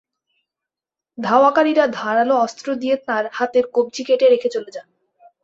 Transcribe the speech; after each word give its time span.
ধাওয়াকারীরা 1.17 1.85
ধারালো 1.93 2.35
অস্ত্র 2.37 2.67
দিয়ে 2.75 2.95
তাঁর 3.07 3.23
হাতের 3.31 3.65
কবজি 3.73 4.03
কেটে 4.03 4.27
রেখে 4.29 4.49
চলে 4.49 4.69
যান। 4.71 4.87